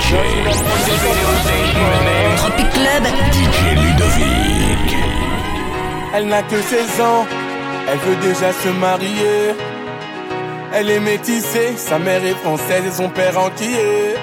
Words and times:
DJ. 0.00 0.14
Tropic 2.36 2.70
Club. 2.70 3.04
DJ 3.32 3.74
Ludovic. 3.82 4.96
Elle 6.14 6.26
n'a 6.28 6.42
que 6.42 6.60
16 6.60 7.00
ans, 7.00 7.26
elle 7.90 7.98
veut 7.98 8.16
déjà 8.16 8.52
se 8.52 8.68
marier. 8.68 9.54
Elle 10.72 10.90
est 10.90 11.00
métissée, 11.00 11.74
sa 11.76 11.98
mère 11.98 12.24
est 12.24 12.34
française 12.34 12.84
et 12.86 12.90
son 12.90 13.08
père 13.08 13.38
entier. 13.38 14.14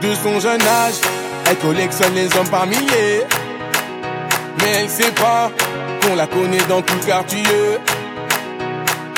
De 0.00 0.14
son 0.14 0.38
jeune 0.40 0.62
âge, 0.62 1.00
elle 1.48 1.56
collectionne 1.58 2.14
les 2.14 2.36
hommes 2.36 2.48
par 2.48 2.66
milliers. 2.66 3.22
Mais 4.60 4.70
elle 4.80 4.88
sait 4.88 5.12
pas 5.12 5.50
qu'on 6.02 6.14
la 6.14 6.26
connaît 6.26 6.64
dans 6.68 6.82
tout 6.82 6.94
le 7.00 7.06
quartier. 7.06 7.42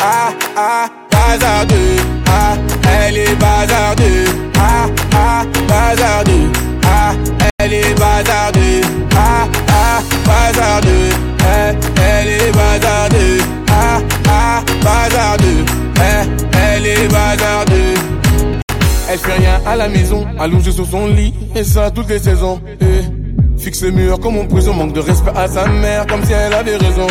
Ah 0.00 0.30
ah, 0.56 0.88
bazardeux, 1.10 1.96
ah, 2.28 2.54
elle 3.06 3.18
est 3.18 3.34
bazardeux, 3.36 4.24
ah 4.58 4.86
ah, 5.16 5.44
bazardeux, 5.68 6.50
ah, 6.84 7.12
elle 7.58 7.72
est 7.72 7.98
bazardeux, 7.98 8.80
ah 9.16 9.48
ah, 9.68 10.02
bazardeux, 10.26 11.10
elle, 11.40 11.76
elle 11.96 12.28
est 12.28 12.52
bazardeux, 12.52 13.38
ah 13.70 14.00
ah, 14.28 14.62
bazardeux, 14.84 15.64
elle, 16.00 16.28
elle 16.52 16.86
est 16.86 17.08
bazardeux. 17.08 17.94
Elle 19.08 19.18
fait 19.18 19.32
rien 19.32 19.60
à 19.64 19.76
la 19.76 19.88
maison, 19.88 20.26
allongée 20.38 20.72
sur 20.72 20.86
son 20.86 21.06
lit, 21.06 21.32
et 21.54 21.64
ça 21.64 21.90
toutes 21.90 22.08
les 22.08 22.18
saisons. 22.18 22.60
Eh, 22.80 23.60
fixe 23.60 23.82
le 23.82 23.90
mur 23.92 24.20
comme 24.20 24.36
en 24.38 24.46
prison, 24.46 24.74
manque 24.74 24.92
de 24.92 25.00
respect 25.00 25.32
à 25.34 25.48
sa 25.48 25.66
mère, 25.66 26.06
comme 26.06 26.24
si 26.24 26.32
elle 26.32 26.52
avait 26.52 26.76
raison. 26.76 27.06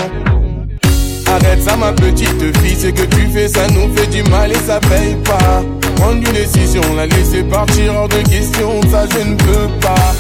Arrête 1.27 1.63
ça 1.63 1.75
ma 1.75 1.91
petite 1.91 2.57
fille, 2.57 2.75
ce 2.75 2.87
que 2.87 3.01
tu 3.01 3.27
fais 3.27 3.47
ça 3.47 3.67
nous 3.67 3.93
fait 3.95 4.07
du 4.07 4.23
mal 4.29 4.51
et 4.51 4.55
ça 4.67 4.79
paye 4.79 5.15
pas 5.23 5.63
Prendre 5.95 6.15
une 6.15 6.33
décision, 6.33 6.81
la 6.95 7.05
laisser 7.05 7.43
partir 7.43 7.95
hors 7.95 8.09
de 8.09 8.17
question, 8.17 8.81
ça 8.91 9.05
je 9.11 9.19
ne 9.19 9.35
peux 9.35 9.69
pas. 9.81 10.13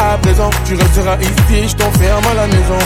À 0.00 0.16
présent 0.18 0.50
tu 0.64 0.74
resteras 0.74 1.16
ici, 1.20 1.68
je 1.68 1.76
t'enferme 1.76 2.24
à 2.30 2.34
la 2.34 2.46
maison. 2.46 2.78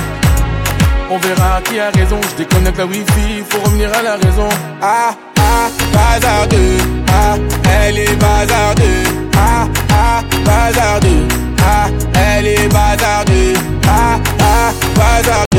On 1.11 1.19
verra 1.19 1.61
qui 1.65 1.79
a 1.79 1.91
raison, 1.91 2.19
je 2.31 2.43
déconnecte 2.43 2.79
la 2.79 2.87
wifi, 2.87 3.43
faut 3.49 3.61
revenir 3.65 3.91
à 3.93 4.03
la 4.03 4.15
raison. 4.17 4.49
Ah 4.81 5.15
ah, 5.39 5.69
bazardeux, 5.93 6.79
ah, 7.09 7.37
elle 7.85 7.99
est 7.99 8.17
bazardeux. 8.17 9.03
Ah 9.37 9.69
ah, 9.93 10.23
bazardeux, 10.45 11.29
ah, 11.63 11.89
elle 12.15 12.47
est 12.47 12.69
bazardeux. 12.69 13.53
Ah 13.87 14.19
ah, 14.41 14.73
bazardeux, 14.97 15.52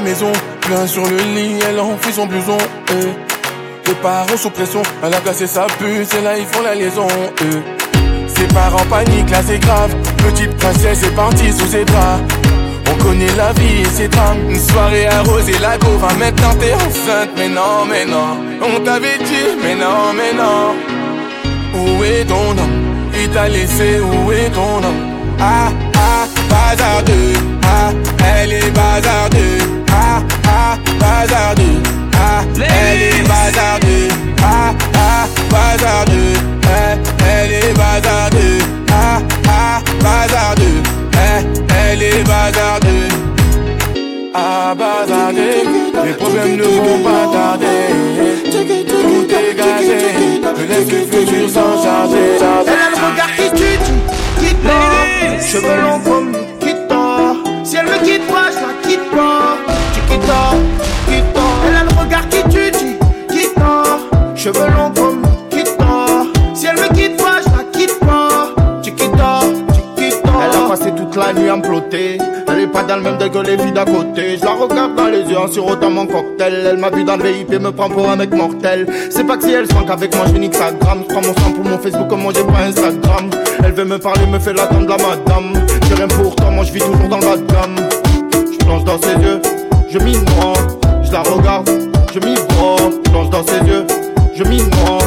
maison, 0.00 0.32
plein 0.62 0.86
sur 0.86 1.04
le 1.04 1.16
lit, 1.16 1.58
elle 1.68 1.80
enfuit 1.80 2.12
son 2.12 2.26
blouson 2.26 2.58
eh. 2.90 3.88
Les 3.88 3.94
parents 3.94 4.36
sous 4.36 4.50
pression, 4.50 4.82
elle 5.02 5.14
a 5.14 5.20
cassé 5.20 5.46
sa 5.46 5.66
puce 5.78 6.12
et 6.14 6.22
là 6.22 6.36
ils 6.36 6.46
font 6.46 6.62
la 6.62 6.74
liaison 6.74 7.06
eh. 7.42 7.76
Ses 8.36 8.46
parents 8.48 8.84
paniquent, 8.90 9.30
là 9.30 9.40
c'est 9.46 9.58
grave. 9.58 9.94
Petite 10.18 10.56
princesse 10.56 11.02
est 11.04 11.14
partie 11.14 11.52
sous 11.52 11.66
ses 11.66 11.84
draps 11.84 12.22
On 12.90 13.02
connaît 13.02 13.34
la 13.36 13.52
vie 13.52 13.82
et 13.82 13.84
ses 13.84 14.08
drames. 14.08 14.50
Une 14.50 14.58
soirée 14.58 15.06
arrosée, 15.06 15.58
la 15.60 15.78
go 15.78 15.88
maintenant 16.18 16.54
t'es 16.58 16.74
enceinte. 16.74 17.30
Mais 17.36 17.48
non, 17.48 17.86
mais 17.88 18.04
non 18.04 18.36
On 18.60 18.80
t'avait 18.80 19.18
dit, 19.18 19.56
mais 19.62 19.74
non, 19.74 20.12
mais 20.14 20.32
non. 20.32 20.74
Où 21.74 22.04
est 22.04 22.24
ton 22.24 22.50
homme 22.50 22.82
Il 23.18 23.28
t'a 23.30 23.48
laissé, 23.48 24.00
où 24.00 24.32
est 24.32 24.50
ton 24.50 24.78
homme 24.78 25.02
Ah, 25.40 25.70
ah, 25.94 26.26
bazardeux. 26.50 27.38
Ah, 27.62 27.92
elle 28.42 28.52
est 28.52 28.70
bazardeux 28.70 29.75
futur 51.46 51.62
s'en 51.62 51.82
charger. 51.82 52.38
Elle 52.38 52.72
a 52.72 52.90
le 52.90 53.10
regard 53.10 53.34
qui 53.36 53.50
tue, 53.50 53.78
qui 54.38 54.46
quitte 54.46 55.42
Cheveux 55.42 55.82
longs 55.82 56.00
comme 56.00 56.30
Nikita 56.30 57.34
Si 57.64 57.76
elle 57.76 57.86
me 57.86 58.04
quitte 58.04 58.26
pas, 58.26 58.50
je 58.50 58.56
la 58.56 58.88
quitte 58.88 59.10
pas. 59.10 59.56
Chiquita, 59.94 60.54
Chiquita 61.06 61.40
Elle 61.68 61.76
a 61.76 61.84
le 61.84 62.00
regard 62.00 62.28
qui 62.28 62.42
tue, 62.48 62.70
qui 63.28 63.38
quitte 63.38 63.54
Cheveux 64.34 64.70
longs 64.76 64.92
comme 64.94 65.22
Nikita 65.52 66.54
Si 66.54 66.66
elle 66.66 66.76
me 66.76 66.88
quitte 66.94 67.16
pas, 67.16 67.40
je 67.40 67.56
la 67.56 67.64
quitte 67.72 67.98
pas. 68.00 68.50
Chiquita, 68.82 69.40
Chiquita 69.74 70.30
Elle 70.44 70.56
a 70.56 70.68
passé 70.68 70.92
toute 70.96 71.16
la 71.16 71.32
nuit 71.32 71.48
à 71.48 71.56
me 71.56 71.62
pas 71.62 72.25
dans 72.86 72.96
le 72.96 73.02
même 73.02 73.18
que 73.18 73.38
les 73.38 73.58
filles 73.58 73.72
d'à 73.72 73.84
côté 73.84 74.38
Je 74.38 74.44
la 74.44 74.52
regarde 74.52 74.94
dans 74.94 75.06
les 75.06 75.22
yeux 75.22 75.38
en 75.38 75.48
sirotant 75.48 75.90
mon 75.90 76.06
cocktail. 76.06 76.66
Elle 76.66 76.78
m'a 76.78 76.90
vu 76.90 77.04
dans 77.04 77.16
le 77.16 77.24
VIP, 77.24 77.60
me 77.60 77.70
prend 77.70 77.88
pour 77.88 78.08
un 78.08 78.16
mec 78.16 78.32
mortel. 78.32 78.86
C'est 79.10 79.24
pas 79.26 79.36
que 79.36 79.44
si 79.44 79.52
elle 79.52 79.66
se 79.66 79.74
manque 79.74 79.90
avec 79.90 80.14
moi, 80.14 80.26
je 80.32 80.38
nique 80.38 80.54
sa 80.54 80.72
gramme. 80.72 81.02
Je 81.08 81.14
prends 81.14 81.22
mon 81.22 81.34
sang 81.34 81.52
pour 81.54 81.64
mon 81.64 81.78
Facebook, 81.78 82.08
comme 82.08 82.22
moi 82.22 82.32
j'ai 82.34 82.44
pas 82.44 82.60
Instagram. 82.66 83.30
Elle 83.64 83.72
veut 83.72 83.84
me 83.84 83.98
parler, 83.98 84.26
me 84.26 84.38
fait 84.38 84.52
l'attendre 84.52 84.88
la 84.88 84.96
madame. 84.96 85.66
J'ai 85.88 85.94
rien 85.94 86.08
pour 86.08 86.36
toi, 86.36 86.50
moi 86.50 86.64
je 86.64 86.72
vis 86.72 86.80
toujours 86.80 87.08
dans 87.08 87.18
la 87.18 87.36
gamme. 87.36 87.76
Je 88.32 88.64
plonge 88.64 88.84
dans 88.84 88.98
ses 89.00 89.14
yeux, 89.22 89.40
je 89.90 89.98
m'y 89.98 90.12
noie 90.12 90.54
Je 91.02 91.12
la 91.12 91.22
regarde, 91.22 91.70
je 92.14 92.20
m'y 92.20 92.34
vois. 92.34 92.76
Je 93.04 93.10
plonge 93.10 93.30
dans 93.30 93.46
ses 93.46 93.58
yeux, 93.66 93.86
je 94.34 94.44
m'y 94.44 94.58
noie 94.58 94.98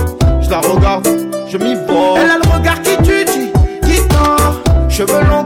Je 0.42 0.50
la 0.50 0.60
regarde, 0.60 1.08
je 1.48 1.58
m'y 1.58 1.76
vois. 1.76 2.16
Elle 2.18 2.30
a 2.30 2.38
le 2.44 2.58
regard 2.58 2.82
qui 2.82 2.98
tue, 2.98 3.26
qui, 3.26 3.52
qui 3.88 4.08
tord. 4.08 4.60
Cheveux 4.90 5.22
longs 5.30 5.46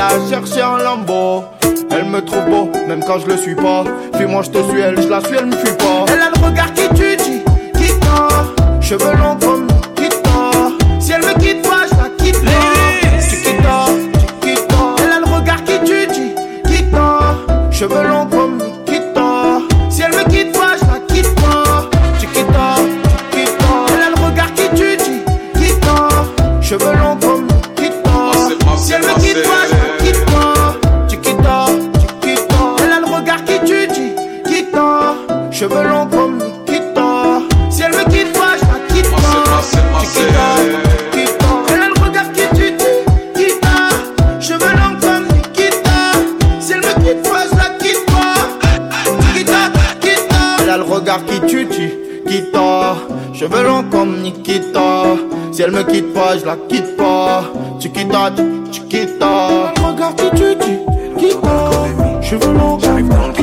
la 0.00 0.28
chercher 0.28 0.62
en 0.62 0.78
lambeau. 0.78 1.44
Elle 1.90 2.04
me 2.04 2.20
trouve 2.20 2.44
beau, 2.48 2.70
même 2.88 3.02
quand 3.04 3.18
je 3.18 3.26
le 3.26 3.36
suis 3.36 3.54
pas. 3.54 3.84
Puis-moi 4.14 4.42
je 4.42 4.50
te 4.50 4.62
suis, 4.70 4.80
elle, 4.80 5.00
je 5.00 5.08
la 5.08 5.20
suis, 5.20 5.36
elle 5.36 5.46
me 5.46 5.56
fuit 5.56 5.76
pas. 5.76 6.06
Elle 6.08 6.22
a 6.22 6.30
le 6.34 6.44
regard 6.44 6.72
qui 6.72 6.88
tue, 6.94 7.16
qui, 7.16 7.42
qui 7.78 7.98
tord. 8.00 8.46
Cheveux 8.80 9.16
longs 9.16 9.36
comme 9.36 9.66
Nikita 9.66 10.40
Si 11.00 11.12
elle 11.12 11.22
me 11.22 11.34
quitte 11.38 11.62
pas, 11.68 11.84
je 11.90 11.96
la 11.96 12.08
quitte 12.18 12.42
pas. 12.44 13.20
Chiquita, 13.20 13.84
Chiquita 14.42 14.82
Elle 15.04 15.12
a 15.12 15.20
le 15.20 15.34
regard 15.34 15.62
qui 15.64 15.78
tue, 15.84 16.06
qui, 16.06 16.72
qui 16.72 16.84
tord. 16.90 17.36
Cheveux 17.70 18.08
longs 18.08 18.26
comme 18.26 18.39
Cheveux 53.50 53.64
longs 53.64 53.84
comme 53.90 54.20
Nikita. 54.20 55.16
Si 55.50 55.62
elle 55.62 55.72
me 55.72 55.82
quitte 55.82 56.14
pas, 56.14 56.38
je 56.38 56.46
la 56.46 56.56
quitte 56.68 56.96
pas. 56.96 57.42
Chiquita, 57.80 58.30
Chiquita. 58.70 59.72
Elle 59.76 59.84
a 59.84 59.88
le 59.88 59.92
regard 59.92 60.14
qui 60.14 60.30
tue, 60.36 60.56
qui, 60.56 61.26
qui 61.26 61.34
tord 61.34 62.22
Cheveux 62.22 62.52
longs 62.52 62.78
comme 62.78 63.02
Nikita. 63.02 63.32
Si 63.34 63.39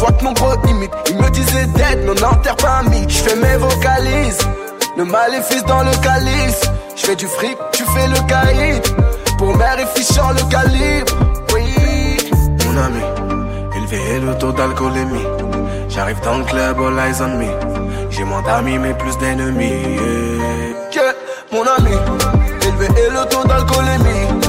je 0.00 0.06
vois 0.06 0.12
que 0.12 0.24
nombre 0.24 0.56
imite. 0.66 0.92
Il 1.10 1.16
me 1.18 1.28
disait 1.28 1.66
dead, 1.66 2.04
non, 2.06 2.14
un 2.14 3.08
Je 3.08 3.18
fais 3.18 3.36
mes 3.36 3.56
vocalises, 3.56 4.38
le 4.96 5.04
maléfice 5.04 5.64
dans 5.64 5.82
le 5.82 5.90
calice. 6.02 6.62
Je 6.96 7.06
fais 7.06 7.16
du 7.16 7.26
fric, 7.26 7.58
tu 7.72 7.84
fais 7.84 8.08
le 8.08 8.18
caïd. 8.26 8.82
Pour 9.36 9.54
mère 9.56 9.78
et 9.78 9.86
fichant 9.94 10.30
le 10.30 10.42
calibre. 10.50 11.12
Oui, 11.52 12.30
mon 12.64 12.80
ami, 12.80 13.02
élevé 13.76 14.20
le 14.20 14.38
taux 14.38 14.52
d'alcoolémie. 14.52 15.26
J'arrive 15.90 16.20
dans 16.22 16.38
le 16.38 16.44
club, 16.44 16.78
all 16.80 16.98
eyes 16.98 17.20
on 17.20 17.36
me. 17.36 18.10
J'ai 18.10 18.24
moins 18.24 18.42
d'amis, 18.42 18.78
mais 18.78 18.94
plus 18.94 19.18
d'ennemis. 19.18 19.98
Yeah. 20.94 21.12
mon 21.52 21.62
ami, 21.76 21.94
élevé 22.66 22.86
et 22.86 23.10
le 23.10 23.28
taux 23.28 23.44
d'alcoolémie. 23.46 24.39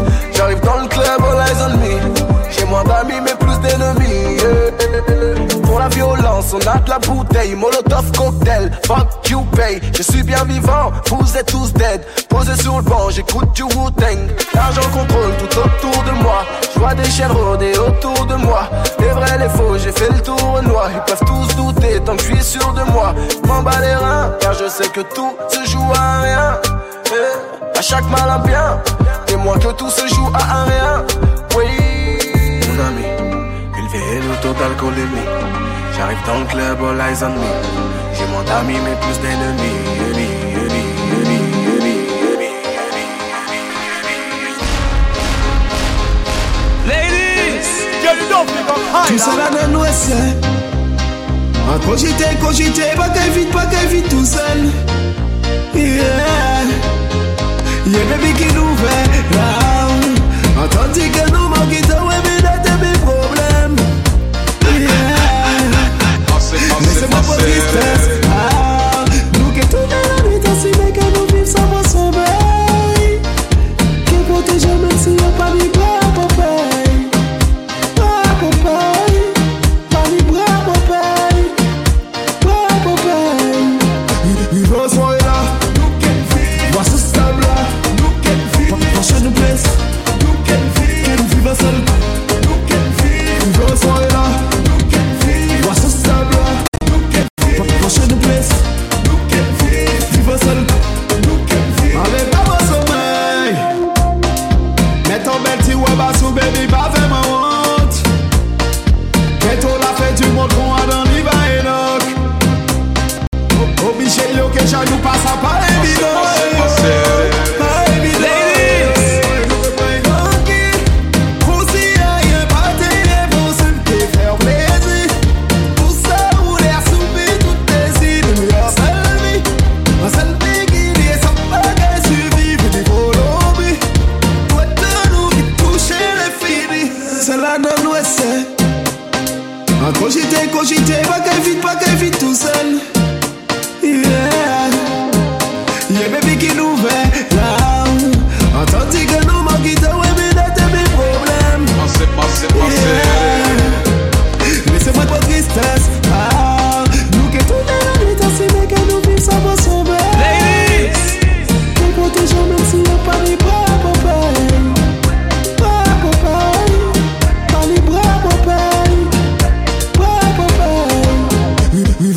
On 6.53 6.67
a 6.67 6.77
de 6.79 6.89
la 6.89 6.99
bouteille, 6.99 7.55
molotov 7.55 8.11
cocktail, 8.11 8.71
fuck 8.85 9.29
you 9.29 9.41
pay. 9.55 9.79
Je 9.95 10.03
suis 10.03 10.23
bien 10.23 10.43
vivant, 10.45 10.91
vous 11.09 11.37
êtes 11.37 11.47
tous 11.47 11.71
dead. 11.73 12.01
Posé 12.29 12.55
sur 12.61 12.77
le 12.77 12.83
banc, 12.83 13.09
j'écoute 13.09 13.51
du 13.53 13.63
Wu-Tang. 13.63 14.19
L'argent 14.53 14.89
contrôle 14.93 15.31
tout 15.37 15.59
autour 15.59 16.03
de 16.03 16.11
moi. 16.23 16.43
Je 16.73 16.79
vois 16.79 16.93
des 16.93 17.09
chaînes 17.09 17.31
rôder 17.31 17.77
autour 17.77 18.25
de 18.25 18.35
moi. 18.35 18.69
Les 18.99 19.09
vrais, 19.09 19.37
les 19.37 19.49
faux, 19.49 19.77
j'ai 19.77 19.91
fait 19.91 20.09
le 20.11 20.21
tour 20.21 20.61
noir. 20.63 20.89
Ils 20.93 21.01
peuvent 21.01 21.27
tous 21.27 21.55
douter 21.55 21.99
tant 22.03 22.15
que 22.15 22.23
je 22.23 22.35
suis 22.35 22.43
sûr 22.43 22.73
de 22.73 22.83
moi. 22.91 23.13
M'en 23.47 23.61
bats 23.61 23.79
les 23.79 23.95
reins, 23.95 24.31
car 24.39 24.53
je 24.53 24.67
sais 24.67 24.89
que 24.89 25.01
tout 25.01 25.33
se 25.49 25.69
joue 25.69 25.91
à 25.95 26.21
rien. 26.21 26.59
Eh, 27.07 27.77
à 27.77 27.81
chaque 27.81 28.09
mal 28.09 28.41
bien, 28.45 28.79
témoin 29.25 29.57
que 29.57 29.71
tout 29.73 29.89
se 29.89 30.07
joue 30.07 30.31
à 30.33 30.63
rien. 30.63 31.05
Oui, 31.57 32.59
mon 32.67 32.85
ami, 32.85 33.05
élevé 33.77 34.19
le 34.27 34.41
taux 34.41 34.53
d'alcoolémie. 34.53 35.80
J'arrive 35.95 36.17
dans 36.25 36.39
le 36.39 36.45
club, 36.45 36.77
all 36.83 36.99
eyes 36.99 37.23
on 37.23 37.29
me. 37.29 37.45
J'ai 38.17 38.25
moins 38.27 38.43
d'amis, 38.43 38.79
mais 38.83 38.95
plus 39.01 39.19
d'ennemis. 39.21 39.77
Ladies, 46.87 47.87
tout 49.07 49.17
ça 49.17 49.35
là 49.37 49.49
dans 49.49 49.73
l'ouest. 49.73 50.11
En 51.69 51.79
cogité, 51.85 52.25
cogité, 52.41 52.83
pas 52.97 53.09
qu'elle 53.09 53.31
vite, 53.31 53.51
pas 53.51 53.65
qu'elle 53.65 53.87
vite 53.87 54.09
tout 54.09 54.25
seul. 54.25 54.69
Yeah, 55.73 55.83
yeah, 57.87 58.03
baby 58.09 58.33
qui 58.33 58.53
nous 58.53 58.75
fait 58.77 59.35
là. 59.35 60.63
Entendu 60.63 61.09
que 61.09 61.31
nous 61.31 61.47
manquons 61.47 62.00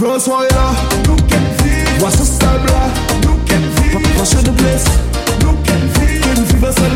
Rose 0.05 0.29
Royal, 0.29 0.51
nous 1.09 1.17
qu'elle 1.17 1.39
vit. 1.63 1.99
Vois 1.99 2.11
ce 2.11 2.25
stable 2.25 2.67
là, 2.67 2.89
nous 3.23 3.37
qu'elle 3.47 3.59
vit. 3.59 3.97
Proche 4.15 4.43
de 4.43 4.51
blesse, 4.51 4.85
nous 5.41 5.55
qu'elle 5.65 5.77
vit. 5.77 6.21
Que 6.21 6.39
nous 6.39 6.45
vivons 6.45 6.73
seul, 6.73 6.93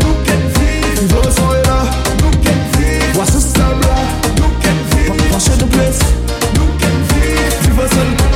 nous 0.00 0.14
qu'elle 0.24 0.46
vit. 0.54 1.14
Rose 1.14 1.38
Royal, 1.44 1.86
nous 2.22 2.30
qu'elle 2.38 2.80
vit. 2.80 3.12
Vois 3.14 3.26
ce 3.26 3.40
stable 3.40 3.80
là, 3.80 3.96
nous 4.36 4.50
qu'elle 4.60 4.80
vit. 4.92 5.28
Proche 5.28 5.58
de 5.58 5.64
blesse, 5.64 5.98
nous 6.54 6.66
qu'elle 6.78 7.04
feel. 7.08 7.68
Vivons 7.68 7.88
seul. 7.88 8.35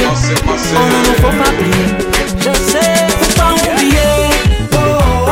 Oh 0.00 0.14
non, 0.74 1.02
non, 1.02 1.14
faut 1.14 1.36
pas 1.36 1.50
oublier. 1.50 1.88
Je 2.38 2.52
sais, 2.70 2.94
faut 3.20 3.34
pas 3.36 3.52
oublier. 3.52 4.12
Oh, 4.72 4.76
oh, 4.76 5.30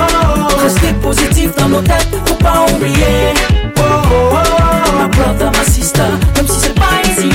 oh. 0.51 0.63
Rester 0.63 0.93
positif 0.95 1.55
dans 1.57 1.69
nos 1.69 1.83
têtes, 1.83 2.09
faut 2.27 2.35
pas 2.35 2.67
oublier. 2.75 3.35
Oh, 3.79 3.83
oh, 3.83 4.33
oh. 4.33 4.99
Ma 4.99 5.07
brother, 5.09 5.53
ma 5.53 5.65
sister, 5.71 6.03
même 6.35 6.49
si 6.49 6.61
c'est 6.61 6.75
pas 6.75 7.01
easy. 7.05 7.31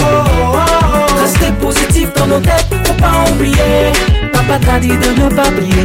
Oh, 0.00 0.04
oh, 0.04 0.56
oh. 0.56 1.20
Rester 1.20 1.52
positif 1.60 2.12
dans 2.14 2.26
nos 2.26 2.40
têtes, 2.40 2.66
faut 2.84 2.94
pas 2.94 3.24
oublier. 3.32 3.92
Papa 4.32 4.58
t'a 4.64 4.78
dit 4.78 4.88
de 4.88 5.22
ne 5.22 5.28
pas 5.34 5.48
oublier. 5.48 5.84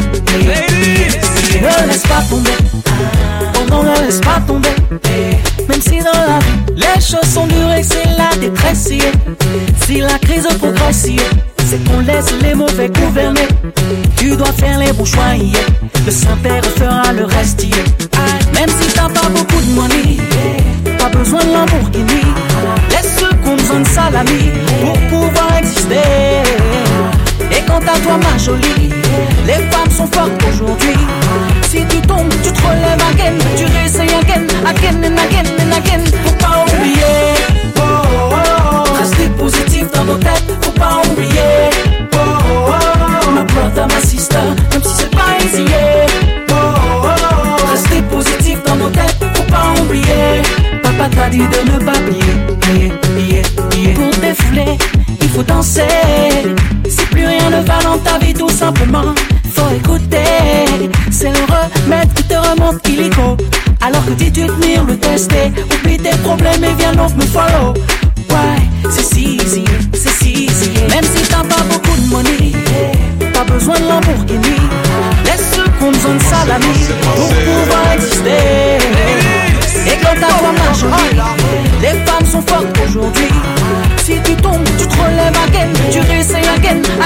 Ne 1.61 1.87
laisse 1.87 2.03
pas 2.03 2.21
tomber. 2.29 2.57
Oh 3.55 3.69
non, 3.69 3.83
ne 3.83 4.05
laisse 4.05 4.19
pas 4.19 4.41
tomber. 4.45 4.69
Si 5.79 5.99
dans 5.99 6.11
la 6.11 6.39
vie, 6.39 6.75
les 6.75 7.01
choses 7.01 7.31
sont 7.33 7.45
dures 7.45 7.71
et 7.71 7.83
c'est 7.83 8.03
la 8.17 8.35
détresse. 8.39 8.89
Si 9.85 9.99
la 10.01 10.17
crise 10.19 10.47
progresse, 10.57 11.07
c'est 11.65 11.83
qu'on 11.85 11.99
laisse 11.99 12.33
les 12.41 12.55
mauvais 12.55 12.89
gouverner. 12.89 13.47
Tu 14.17 14.35
dois 14.35 14.51
faire 14.53 14.79
les 14.79 14.91
bons 14.93 15.05
choix, 15.05 15.35
le 16.05 16.11
Saint-Père 16.11 16.65
fera 16.77 17.13
le 17.13 17.25
reste. 17.25 17.63
Même 18.53 18.69
si 18.81 18.87
t'as 18.93 19.09
pas 19.09 19.29
beaucoup 19.29 19.61
de 19.61 19.71
money, 19.73 20.17
pas 20.97 21.09
besoin 21.09 21.41
de 21.41 21.53
Lamborghini. 21.53 22.21
Laisse 22.89 23.23
qu'on 23.43 23.55
besoin 23.55 23.79
de 23.81 23.87
salami 23.87 24.51
pour 24.81 24.97
pouvoir 25.09 25.57
exister. 25.59 25.95
Et 27.51 27.61
quant 27.67 27.77
à 27.77 27.99
toi, 27.99 28.17
ma 28.17 28.37
jolie, 28.37 28.89
les 29.45 29.61
femmes 29.71 29.91
sont 29.95 30.07
fortes 30.07 30.43
aujourd'hui. 30.49 30.97
Si 31.69 31.85
tu 31.87 32.01
tombes, 32.01 32.33
tu 32.43 32.51
te 32.51 32.61
relèves 32.61 33.03
again, 33.11 33.33
dit 51.37 51.47
de 51.47 51.71
ne 51.71 51.77
pas. 51.85 51.93
Yeah, 52.67 52.91
yeah, 53.17 53.43
yeah. 53.75 53.93
Pour 53.93 54.21
défouler, 54.21 54.77
il 55.21 55.29
faut 55.29 55.43
danser. 55.43 55.81
Si 56.89 57.05
plus 57.11 57.25
rien 57.25 57.49
ne 57.49 57.65
va 57.65 57.79
dans 57.83 57.97
ta 57.99 58.17
vie, 58.19 58.33
tout 58.33 58.49
simplement, 58.49 59.13
faut 59.53 59.69
écouter. 59.75 60.17
C'est 61.11 61.29
le 61.29 61.43
remède 61.53 62.13
qui 62.15 62.23
te 62.23 62.35
remonte 62.35 62.87
illico. 62.87 63.37
Alors 63.81 64.03
que 64.05 64.11
dis-tu 64.11 64.47
tenir 64.47 64.83
le 64.85 64.97
tester, 64.97 65.51
oublie 65.73 65.97
tes 65.97 66.17
problèmes 66.17 66.63
et 66.63 66.73
viens 66.77 66.93
donc 66.93 67.15
me 67.15 67.25
follow. 67.25 67.73
Ouais, 68.29 68.89
c'est 68.89 69.13
si 69.13 69.35
easy, 69.35 69.63
c'est 69.93 70.15
si 70.19 70.45
easy. 70.45 70.71
Même 70.89 71.05
si 71.05 71.21
t'as 71.29 71.43
pas 71.43 71.63
beaucoup 71.71 71.97
de 72.01 72.07
money, 72.09 72.51
pas 73.33 73.43
besoin 73.43 73.79
de 73.79 73.87
Lamborghini. 73.87 74.57
Laisse 75.25 75.51
ceux 75.53 75.69
qu'on 75.79 75.91
besoin 75.91 76.15
de 76.15 76.23
salami 76.23 76.75
pour 77.01 77.29
pouvoir 77.29 77.93
exister. 77.93 78.86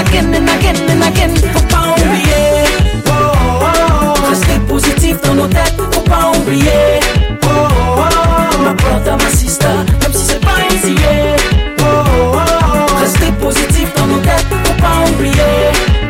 Again, 0.02 0.34
and 0.34 0.48
again 0.48 0.76
and 0.90 1.02
again. 1.02 1.34
Faut 1.52 1.66
pas 1.68 1.94
oublier, 1.96 2.64
oh, 3.06 3.10
oh, 3.10 4.14
oh. 4.16 4.28
rester 4.28 4.58
positif 4.68 5.20
dans 5.22 5.34
nos 5.34 5.46
têtes, 5.46 5.74
faut 5.92 6.00
pas 6.02 6.32
oublier. 6.36 7.00
Oh, 7.44 7.48
oh, 7.48 8.00
oh. 8.00 8.62
Ma 8.64 8.72
brother, 8.74 9.16
ma 9.16 9.30
sister, 9.30 9.66
même 10.00 10.12
si 10.12 10.24
c'est 10.26 10.40
pas 10.40 10.58
easy. 10.72 10.96
Oh, 11.80 11.84
oh, 11.84 12.36
oh. 12.36 13.00
Rester 13.00 13.32
positif 13.40 13.88
dans 13.96 14.06
nos 14.06 14.18
têtes, 14.20 14.46
faut 14.64 14.80
pas 14.80 15.10
oublier. 15.10 15.52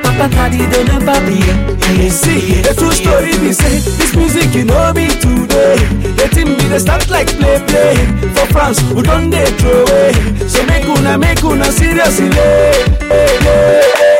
Papa 0.02 0.28
t'a 0.28 0.48
dit 0.48 0.58
de 0.58 0.92
ne 0.92 1.04
pas 1.04 1.18
oublier. 1.18 2.10
See, 2.10 2.60
the 2.62 2.74
true 2.76 2.92
story 2.92 3.30
This 3.30 4.14
music 4.16 4.54
you 4.54 4.64
know 4.64 4.92
me 4.92 5.08
today 5.08 5.31
dey 6.72 6.78
start 6.78 7.08
like 7.10 7.28
play 7.36 7.58
play 7.66 7.94
for 8.34 8.46
france 8.52 8.80
we 8.94 9.02
don 9.02 9.28
dey 9.30 9.44
throw 9.60 9.82
away 9.84 10.12
so 10.48 10.64
make 10.66 10.84
una 10.88 11.18
make 11.18 11.42
una 11.44 11.64
seriously. 11.70 12.28
Hey, 12.30 12.84
hey, 13.10 13.38
hey. 13.44 14.11